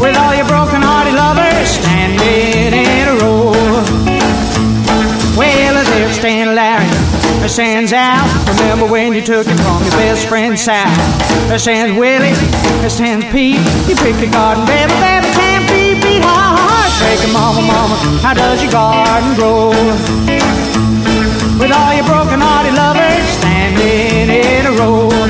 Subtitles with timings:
[0.00, 2.95] With all your broken hearted lovers standing in
[7.56, 8.28] stands out.
[8.60, 10.92] Remember when you took it from your best friend Sal?
[11.48, 12.36] There stands Willie,
[12.84, 13.56] there stands Pete.
[13.88, 16.20] You picked the garden, baby, baby, can't be beat.
[16.20, 19.70] Heartbreaking mama, mama, how does your garden grow?
[21.56, 25.25] With all your broken hearted lovers standing in a row.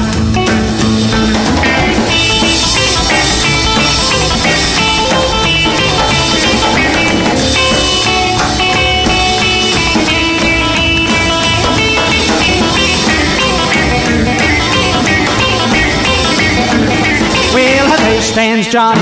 [18.37, 19.01] Stands Johnny,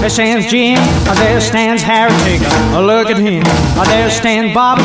[0.00, 0.74] there stands Jim,
[1.14, 2.42] there stands Harry, take
[2.74, 3.44] a look at him.
[3.86, 4.82] There stands Bobby,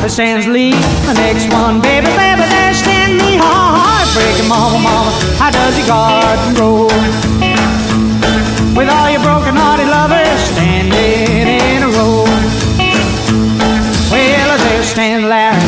[0.00, 3.36] there stands Lee, the next one, baby, baby, there stands me.
[3.36, 6.88] Heartbreaking mama, mama, how does your garden grow?
[8.72, 12.24] With all your broken hearted lovers standing in a row.
[14.08, 15.60] Well, there stands Larry,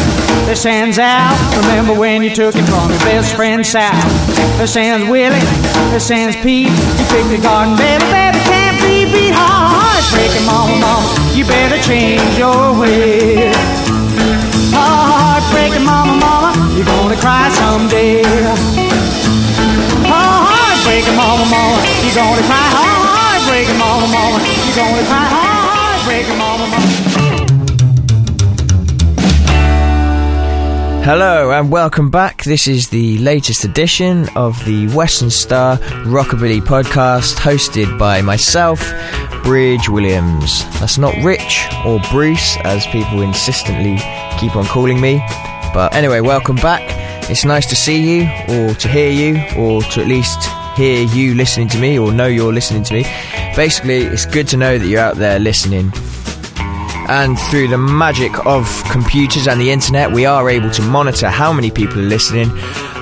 [0.47, 1.35] there stands out.
[1.67, 3.93] Remember when you took it from your best friend Sal?
[4.57, 5.43] There stands Willie,
[5.91, 6.71] there stands Pete.
[6.71, 9.35] You picked the garden, baby, baby, can't be beat.
[9.35, 13.55] Heartbreaking mama, mama, you better change your ways.
[14.71, 18.23] Heartbreaking mama, mama, you're gonna cry someday.
[20.07, 22.67] Heartbreaking mama, mama, you're gonna cry.
[22.71, 25.27] Heartbreaking mama, mama, you're gonna cry.
[25.27, 27.26] Heartbreaking mama, mama.
[31.07, 32.43] Hello and welcome back.
[32.43, 38.81] This is the latest edition of the Western Star Rockabilly podcast, hosted by myself,
[39.45, 40.65] Bridge Williams.
[40.81, 43.99] That's not Rich or Bruce, as people insistently
[44.41, 45.19] keep on calling me.
[45.73, 46.83] But anyway, welcome back.
[47.31, 50.43] It's nice to see you, or to hear you, or to at least
[50.77, 53.03] hear you listening to me, or know you're listening to me.
[53.55, 55.93] Basically, it's good to know that you're out there listening
[57.09, 61.53] and through the magic of computers and the internet, we are able to monitor how
[61.53, 62.51] many people are listening.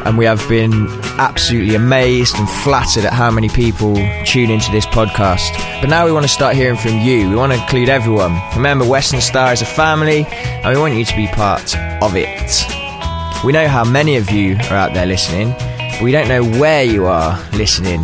[0.04, 0.86] And we have been
[1.18, 3.94] absolutely amazed and flattered at how many people
[4.26, 5.50] tune into this podcast.
[5.80, 7.30] But now we want to start hearing from you.
[7.30, 8.38] We want to include everyone.
[8.54, 13.44] Remember, Western Star is a family, and we want you to be part of it.
[13.44, 16.84] We know how many of you are out there listening, but we don't know where
[16.84, 18.00] you are listening.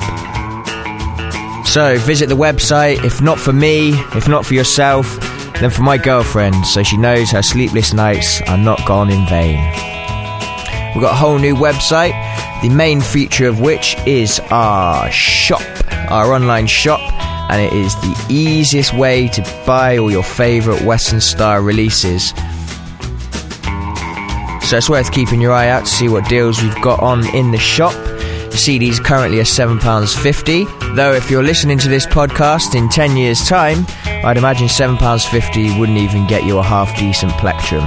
[1.67, 5.19] So visit the website, if not for me, if not for yourself,
[5.61, 9.59] then for my girlfriend, so she knows her sleepless nights are not gone in vain.
[10.95, 12.13] We've got a whole new website,
[12.63, 15.63] the main feature of which is our shop,
[16.11, 17.01] our online shop,
[17.51, 22.31] and it is the easiest way to buy all your favourite Western Star releases.
[24.67, 27.51] So it's worth keeping your eye out to see what deals we've got on in
[27.51, 27.93] the shop.
[28.51, 33.87] CDs currently are £7.50, though if you're listening to this podcast in 10 years' time,
[34.23, 37.83] I'd imagine £7.50 wouldn't even get you a half decent plectrum.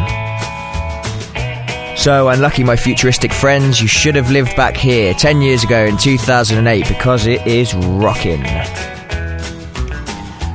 [1.96, 5.96] So, unlucky my futuristic friends, you should have lived back here 10 years ago in
[5.96, 8.44] 2008 because it is rocking.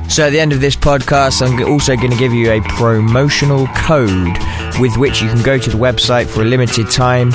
[0.09, 3.65] So, at the end of this podcast, I'm also going to give you a promotional
[3.67, 4.37] code
[4.79, 7.31] with which you can go to the website for a limited time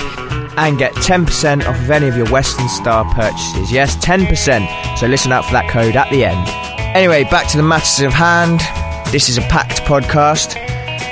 [0.59, 3.73] and get 10% off of any of your Western Star purchases.
[3.73, 4.99] Yes, 10%.
[4.99, 6.74] So listen out for that code at the end.
[6.95, 8.61] Anyway, back to the matters of hand.
[9.13, 10.55] This is a packed podcast.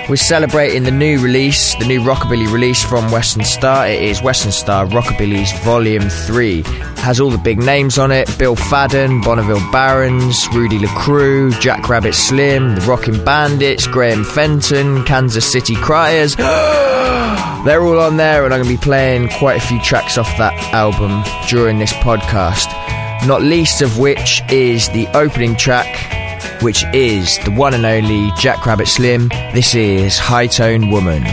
[0.08, 3.88] We're celebrating the new release, the new Rockabilly release from Western Star.
[3.88, 6.60] It is Western Star Rockabilly's Volume 3.
[6.60, 6.66] It
[7.00, 12.14] has all the big names on it Bill Fadden, Bonneville Barons, Rudy LaCrew, Jack Rabbit
[12.14, 16.36] Slim, the Rockin' Bandits, Graham Fenton, Kansas City Cryers.
[17.64, 20.28] They're all on there, and I'm going to be playing quite a few tracks off
[20.38, 22.91] that album during this podcast.
[23.26, 26.22] Not least of which is the opening track
[26.62, 29.28] which is the one and only Jack Rabbit Slim.
[29.52, 31.24] This is High Tone Woman.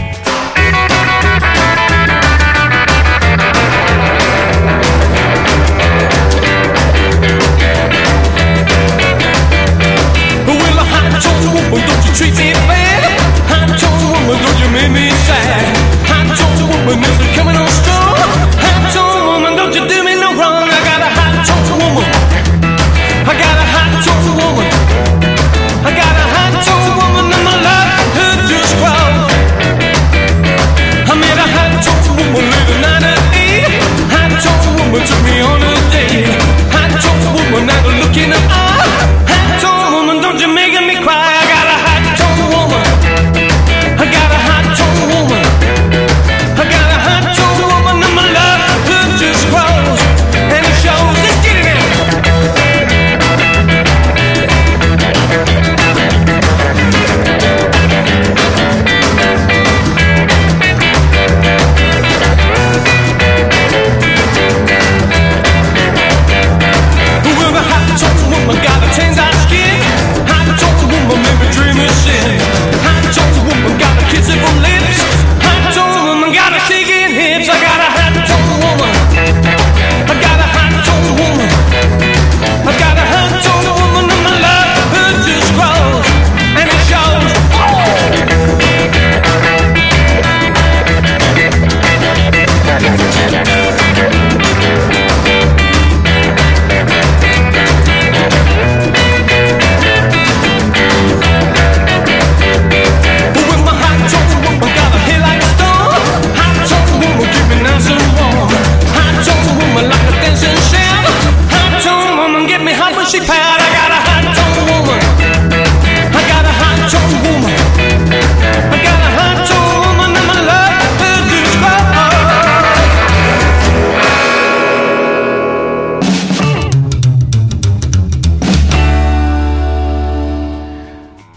[12.20, 13.18] Treat me bad?
[13.48, 15.76] Hot tone woman, don't you make me sad?
[16.04, 17.99] Hot tone woman, is coming on strong?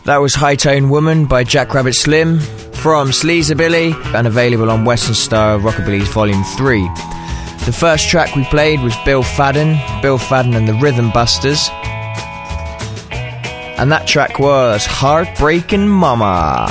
[0.06, 5.16] That was High Tone Woman by Jack Rabbit Slim from Sleazabilly and available on Western
[5.16, 6.82] Star Rockabilly's Volume 3.
[7.66, 11.70] The first track we played was Bill Fadden, Bill Fadden and the Rhythm Busters.
[13.80, 16.68] And that track was Heartbreaking Mama.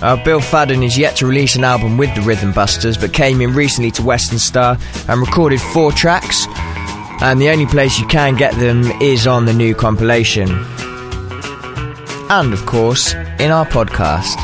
[0.00, 3.42] Uh, Bill Fadden is yet to release an album with the Rhythm Busters, but came
[3.42, 6.46] in recently to Western Star and recorded four tracks.
[7.20, 10.48] And the only place you can get them is on the new compilation
[12.30, 14.36] and of course in our podcast.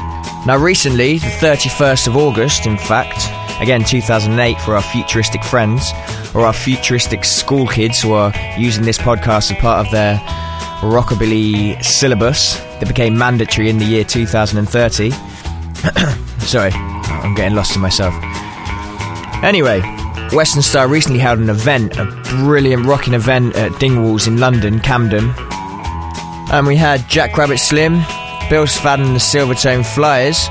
[0.47, 3.29] Now, recently, the 31st of August, in fact,
[3.61, 5.93] again 2008 for our futuristic friends
[6.35, 10.17] or our futuristic school kids who are using this podcast as part of their
[10.81, 15.11] rockabilly syllabus that became mandatory in the year 2030.
[16.41, 18.15] Sorry, I'm getting lost in myself.
[19.43, 19.81] Anyway,
[20.33, 22.07] Western Star recently held an event, a
[22.45, 25.35] brilliant rocking event at Dingwalls in London, Camden,
[26.51, 27.95] and we had Jack Rabbit Slim,
[28.51, 30.49] Bill Fadden and the Silvertone Flyers,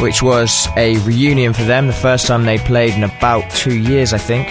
[0.00, 4.12] which was a reunion for them, the first time they played in about two years,
[4.12, 4.48] I think.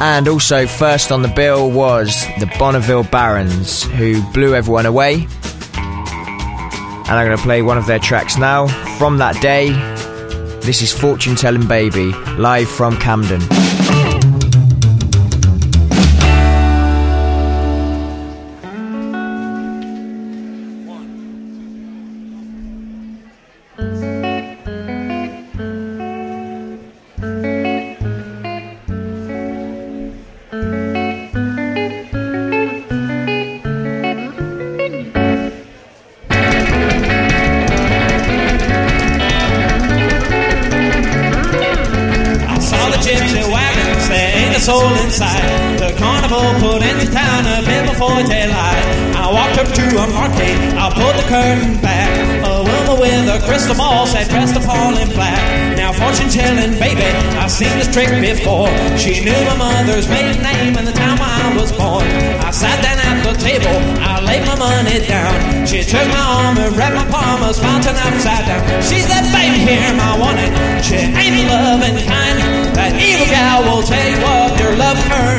[0.00, 5.26] And also, first on the bill was the Bonneville Barons, who blew everyone away.
[5.74, 8.66] And I'm going to play one of their tracks now
[8.98, 9.70] from that day.
[10.60, 13.42] This is Fortune Telling Baby, live from Camden.
[64.62, 65.66] Money down.
[65.66, 68.62] She took my arm and wrapped my palm, a fountain upside down.
[68.82, 70.50] She said, baby, here I want it.
[70.84, 72.38] She ain't loving kind.
[72.76, 75.30] That evil gal will take what your love her.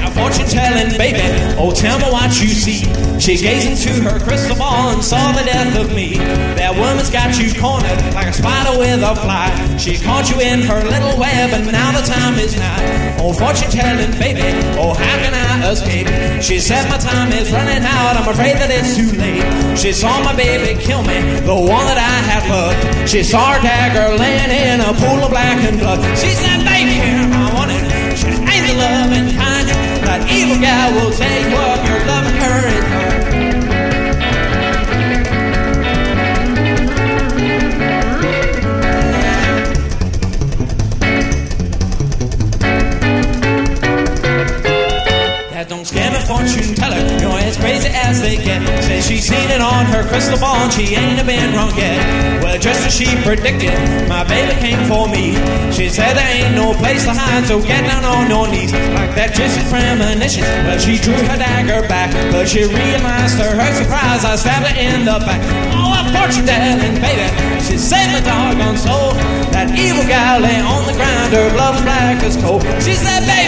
[0.00, 1.22] Now fortune telling, baby,
[1.58, 2.97] oh tell me what you see.
[3.18, 6.14] She gazed into her crystal ball and saw the death of me.
[6.54, 9.50] That woman's got you cornered like a spider with a fly.
[9.76, 13.18] She caught you in her little web and now the time is nigh.
[13.18, 14.46] Oh fortune telling, baby,
[14.78, 16.06] oh how can I escape?
[16.40, 19.42] She said my time is running out, I'm afraid that it's too late.
[19.76, 23.08] She saw my baby kill me, the one that I had loved.
[23.10, 26.00] She saw her dagger laying in a pool of blackened blood.
[26.16, 27.82] She said, baby, I want it.
[28.16, 29.66] She ain't the loving kind.
[30.08, 31.37] That evil guy will tell
[48.08, 48.64] as they get.
[48.82, 52.00] Says she's seen it on her crystal ball and she ain't a been wrong yet.
[52.42, 53.76] Well, just as she predicted,
[54.08, 55.36] my baby came for me.
[55.70, 58.72] She said there ain't no place to hide, so get down on your knees.
[58.96, 60.42] Like that just a premonition.
[60.64, 64.76] Well, she drew her dagger back, but she realized to her surprise I stabbed her
[64.76, 65.40] in the back.
[65.76, 67.28] Oh, a fortune telling, baby.
[67.60, 69.12] She saved my doggone soul.
[69.52, 72.60] That evil gal lay on the ground, her blood was black as coal.
[72.80, 73.47] She said, baby,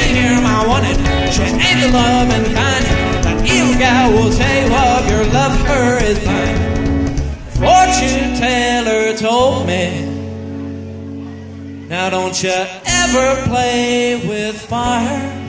[12.11, 15.47] Don't you ever play with fire.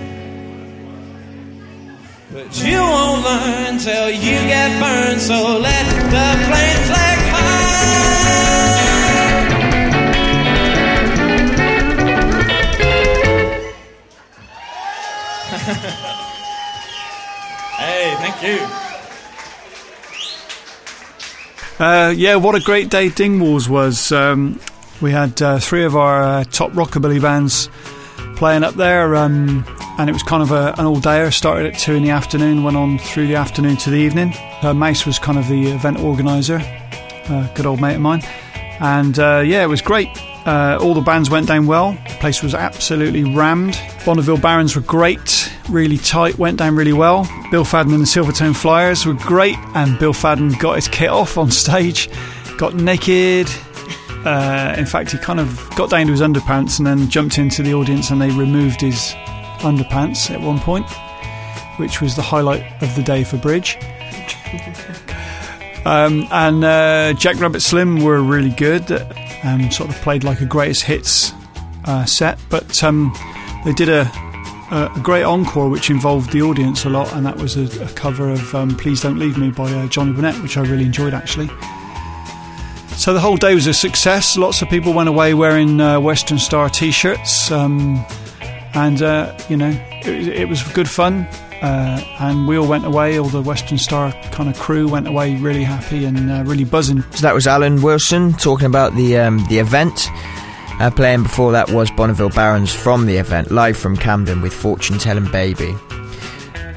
[2.31, 7.71] But you won't learn till you get burned, so let the flames like fire.
[17.77, 18.59] hey, thank you.
[21.83, 24.11] Uh, yeah, what a great day Dingwalls was.
[24.11, 24.59] Um,
[25.01, 27.69] we had uh, three of our uh, top rockabilly bands
[28.35, 29.65] playing up there, um,
[29.97, 31.33] and it was kind of a, an all-dayer.
[31.33, 34.33] Started at two in the afternoon, went on through the afternoon to the evening.
[34.61, 36.59] Uh, Mace was kind of the event organizer,
[37.29, 38.21] uh, good old mate of mine,
[38.79, 40.07] and uh, yeah, it was great.
[40.45, 41.91] Uh, all the bands went down well.
[41.91, 43.79] The place was absolutely rammed.
[44.05, 47.29] Bonneville Barons were great, really tight, went down really well.
[47.51, 51.37] Bill Fadden and the Silvertone Flyers were great, and Bill Fadden got his kit off
[51.37, 52.09] on stage,
[52.57, 53.47] got naked.
[54.25, 57.63] Uh, in fact, he kind of got down to his underpants and then jumped into
[57.63, 59.13] the audience, and they removed his
[59.61, 60.85] underpants at one point,
[61.77, 63.77] which was the highlight of the day for Bridge.
[65.85, 68.91] Um, and uh, Jack Rabbit Slim were really good.
[69.43, 71.33] Um, sort of played like a greatest hits
[71.85, 73.11] uh, set, but um,
[73.65, 74.01] they did a,
[74.69, 78.29] a, great encore which involved the audience a lot, and that was a, a cover
[78.29, 81.49] of um, "Please Don't Leave Me" by uh, Johnny Burnette, which I really enjoyed actually.
[83.01, 84.37] So the whole day was a success.
[84.37, 88.05] Lots of people went away wearing uh, Western Star T-shirts, um,
[88.75, 89.71] and uh, you know
[90.03, 91.25] it, it was good fun.
[91.63, 93.17] Uh, and we all went away.
[93.17, 97.01] All the Western Star kind of crew went away really happy and uh, really buzzing.
[97.13, 100.07] So that was Alan Wilson talking about the um, the event.
[100.79, 104.99] Uh, playing before that was Bonneville Barons from the event, live from Camden with Fortune
[104.99, 105.73] Telling Baby.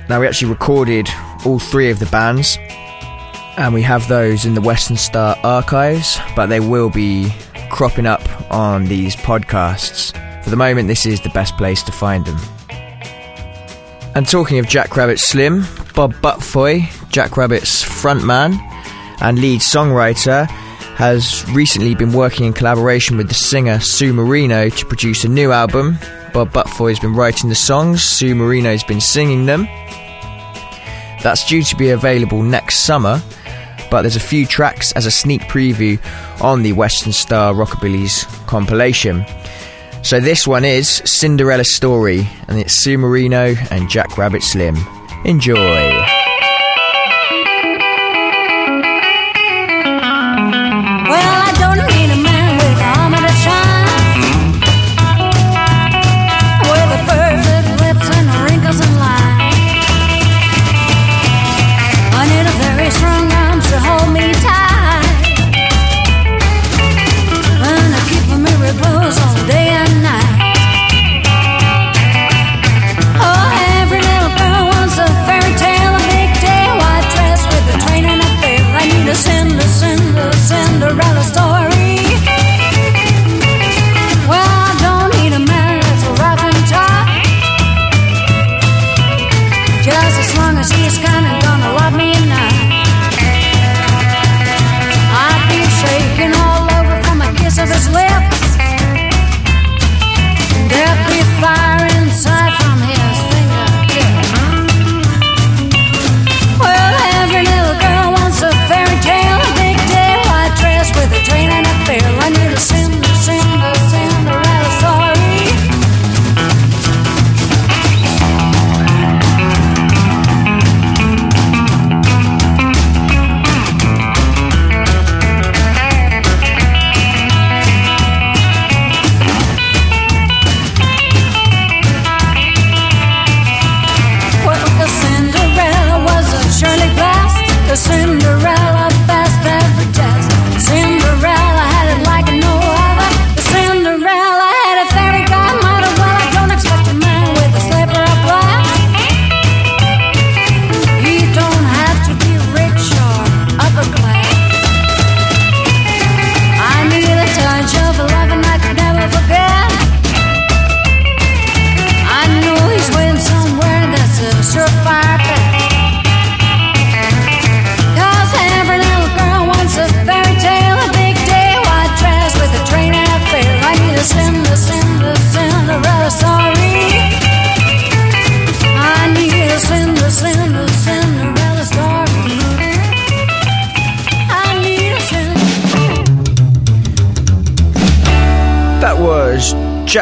[0.09, 1.07] Now we actually recorded
[1.45, 2.57] all three of the bands,
[3.57, 7.33] and we have those in the Western Star archives, but they will be
[7.71, 10.13] cropping up on these podcasts.
[10.45, 12.39] For the moment, this is the best place to find them.
[14.15, 18.59] And talking of Jack Rabbit Slim, Bob Butfoy, Jack Rabbit's frontman
[19.21, 20.47] and lead songwriter,
[20.97, 25.51] has recently been working in collaboration with the singer Sue Moreno to produce a new
[25.51, 25.99] album.
[26.33, 29.67] Bob Butfoy has been writing the songs, Sue Moreno has been singing them.
[31.23, 33.21] That's due to be available next summer,
[33.95, 36.01] but there's a few tracks as a sneak preview
[36.43, 39.25] on the Western Star Rockabilly's compilation.
[40.03, 44.77] So this one is Cinderella Story, and it's Sue Moreno and Jack Rabbit Slim.
[45.25, 46.24] Enjoy.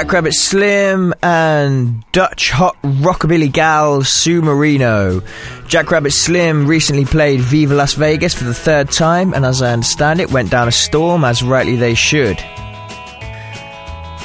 [0.03, 5.23] Jack Rabbit Slim and Dutch hot rockabilly gal Sue Moreno.
[5.69, 10.21] Jackrabbit Slim recently played Viva Las Vegas for the third time, and as I understand
[10.21, 12.37] it, went down a storm as rightly they should.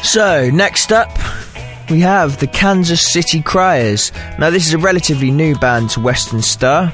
[0.02, 1.12] So, next up,
[1.92, 4.12] we have the Kansas City Cryers.
[4.40, 6.92] Now, this is a relatively new band to Western Star,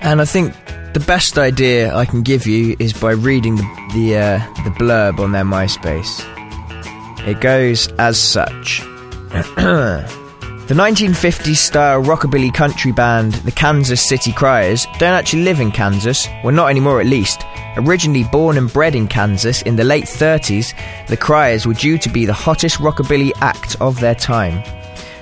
[0.00, 0.52] and I think
[0.94, 5.20] the best idea I can give you is by reading the the, uh, the blurb
[5.20, 6.33] on their MySpace.
[7.26, 8.82] It goes as such.
[10.64, 16.26] The 1950s style rockabilly country band, the Kansas City Cryers, don't actually live in Kansas,
[16.42, 17.42] well, not anymore at least.
[17.76, 20.72] Originally born and bred in Kansas in the late 30s,
[21.06, 24.62] the Cryers were due to be the hottest rockabilly act of their time.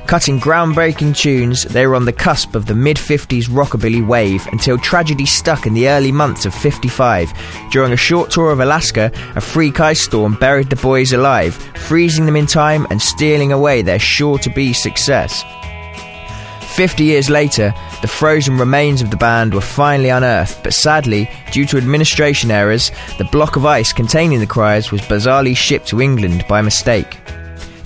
[0.07, 4.77] Cutting groundbreaking tunes, they were on the cusp of the mid 50s rockabilly wave until
[4.77, 7.33] tragedy stuck in the early months of 55.
[7.71, 12.27] During a short tour of Alaska, a freak ice storm buried the boys alive, freezing
[12.27, 15.43] them in time and stealing away their sure to be success.
[16.75, 21.67] 50 years later, the frozen remains of the band were finally unearthed, but sadly, due
[21.67, 26.45] to administration errors, the block of ice containing the Cryers was bizarrely shipped to England
[26.49, 27.19] by mistake.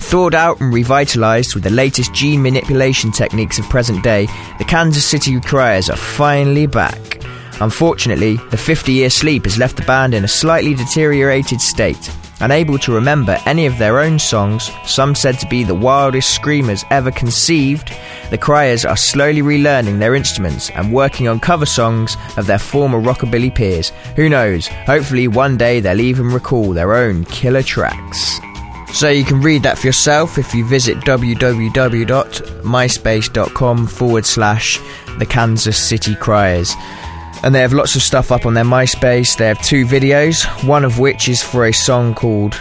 [0.07, 4.25] Thawed out and revitalized with the latest gene manipulation techniques of present day,
[4.57, 7.21] the Kansas City Cryers are finally back.
[7.59, 12.09] Unfortunately, the 50 year sleep has left the band in a slightly deteriorated state.
[12.39, 16.85] Unable to remember any of their own songs, some said to be the wildest screamers
[16.89, 17.91] ever conceived,
[18.29, 23.01] the Cryers are slowly relearning their instruments and working on cover songs of their former
[23.01, 23.89] rockabilly peers.
[24.15, 28.39] Who knows, hopefully one day they'll even recall their own killer tracks.
[28.93, 34.79] So you can read that for yourself if you visit www.myspace.com forward slash
[35.19, 36.73] the Kansas City Cryers.
[37.43, 39.37] And they have lots of stuff up on their MySpace.
[39.37, 42.59] They have two videos, one of which is for a song called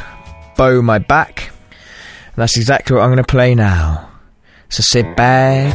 [0.57, 1.51] Bow My Back.
[1.71, 4.11] And that's exactly what I'm going to play now.
[4.69, 5.73] So sit back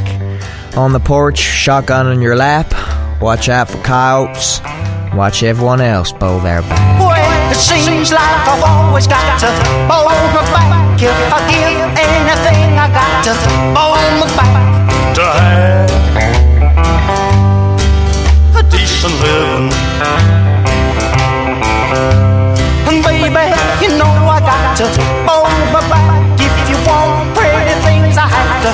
[0.78, 2.72] on the porch, shotgun on your lap,
[3.22, 4.60] watch out for coyotes,
[5.16, 7.00] watch everyone else bow their back.
[7.00, 7.21] Well,
[7.52, 9.48] it seems like I've always got to
[9.88, 11.02] bow my back.
[11.02, 13.34] If I give anything, I got to
[13.76, 14.56] bow my back.
[15.16, 15.92] to have
[18.56, 19.70] a decent living.
[22.88, 23.46] And baby,
[23.84, 24.86] you know I got to
[25.28, 25.44] bow
[25.76, 26.24] my back.
[26.40, 28.72] If you want pretty things, I have to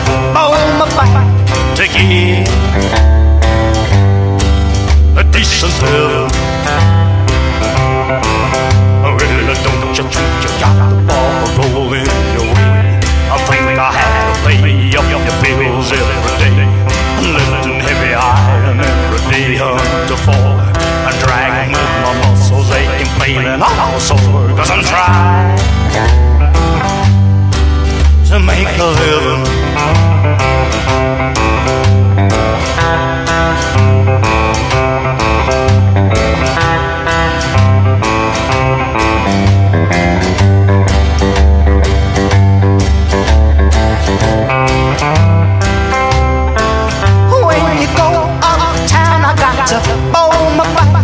[49.68, 49.76] to
[50.14, 51.04] bow my back.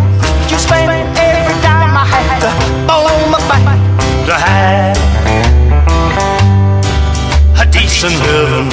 [0.50, 0.88] You spend
[1.20, 2.52] every dime I have to
[2.88, 3.60] bow my back.
[4.28, 4.96] to have
[7.60, 8.72] a decent living.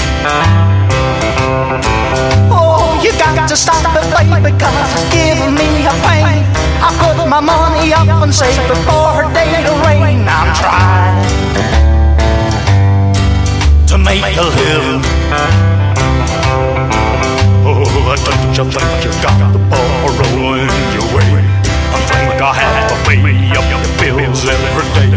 [2.54, 6.46] Oh, you got to stop it, baby, cause it's giving me a pain.
[6.86, 10.22] I put my money up and save it for her day to rain.
[10.28, 11.18] I'm trying.
[13.88, 15.69] to make a living.
[18.10, 20.66] Oh, don't you think you got the ball rolling
[20.98, 21.30] your way?
[21.94, 23.22] I think I have to pay
[23.54, 25.14] up your bills every day.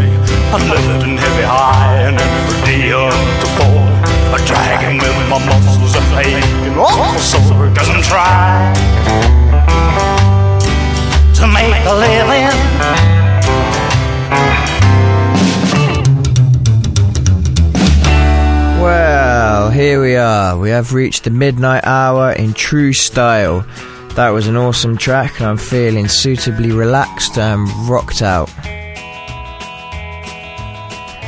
[0.54, 3.10] I'm lifting heavy high and every day up
[3.42, 3.82] to fall.
[4.30, 8.78] I'm dragging with my muscles and aching all sore cause I'm trying
[11.34, 12.23] To make a living.
[20.74, 23.64] Have reached the midnight hour in true style.
[24.16, 28.50] That was an awesome track, and I'm feeling suitably relaxed and rocked out.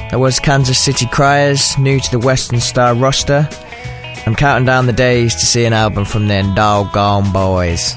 [0.10, 3.48] That was Kansas City Cryers, new to the Western Star roster.
[4.26, 7.94] I'm counting down the days to see an album from them doggone boys.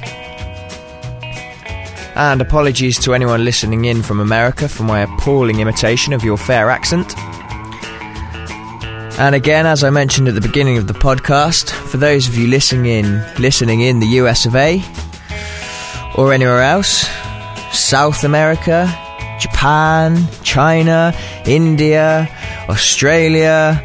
[2.15, 6.69] And apologies to anyone listening in from America for my appalling imitation of your fair
[6.69, 7.15] accent.
[9.19, 12.47] And again, as I mentioned at the beginning of the podcast, for those of you
[12.47, 14.81] listening in, listening in the US of A
[16.15, 17.09] or anywhere else,
[17.73, 18.87] South America,
[19.41, 21.13] Japan, China,
[21.47, 22.29] India,
[22.69, 23.83] Australia,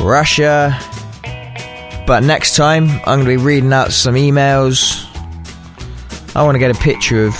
[0.00, 0.74] Russia.
[2.06, 5.04] But next time, I'm going to be reading out some emails.
[6.34, 7.36] I want to get a picture of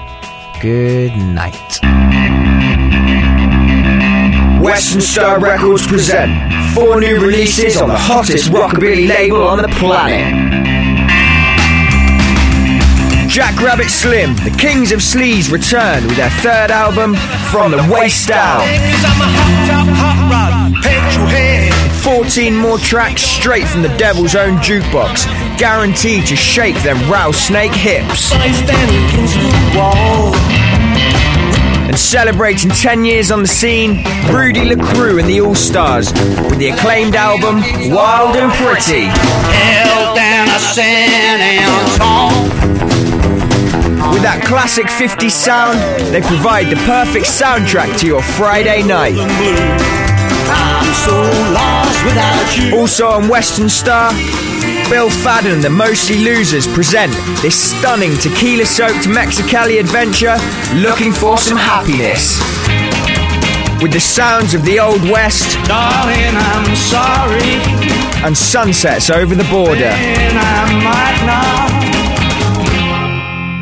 [0.61, 2.02] Good night.
[4.63, 6.31] Western Star Records present
[6.73, 10.23] four new releases on the hottest rockabilly label on the planet.
[13.29, 17.17] Jack Rabbit Slim, the Kings of Sleaze return with their third album,
[17.51, 18.61] From the Waist Down.
[22.03, 25.27] 14 more tracks straight from the devil's own jukebox,
[25.59, 28.31] guaranteed to shake them rattlesnake hips.
[31.93, 34.03] And celebrating 10 years on the scene,
[34.33, 36.11] Rudy LaCrew and the All Stars
[36.49, 37.61] with the acclaimed album
[37.93, 39.09] Wild and Pretty.
[39.53, 42.49] Held down a San Antonio.
[44.11, 45.79] With that classic 50s sound,
[46.15, 49.19] they provide the perfect soundtrack to your Friday night.
[50.49, 51.13] I'm so
[51.53, 52.75] lost without you.
[52.81, 54.15] Also on Western Star,
[54.93, 60.37] Bill Fadden and the Mostly Losers present this stunning tequila soaked Mexicali adventure
[60.87, 62.39] looking for some happiness.
[63.83, 67.57] With the sounds of the Old West Darling, I'm sorry.
[68.23, 69.87] and sunsets over the border.
[69.87, 71.25] And I might